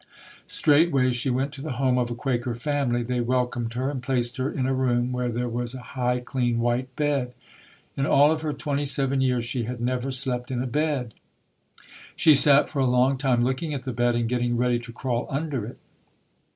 [0.47, 3.03] Straightway she went to the home of a Quaker family.
[3.03, 6.57] They welcomed her and placed her in a room where there was a high, clean,
[6.57, 7.35] white bed.
[7.95, 11.13] In all of her twenty seven years she had never slept in a bed.
[12.15, 14.91] She sat for a long time look ing at the bed and getting ready to
[14.91, 15.77] crawl under it.